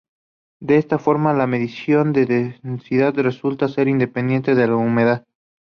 [0.59, 5.27] De esta forma, la medición de densidad resulta ser independiente de la humedad.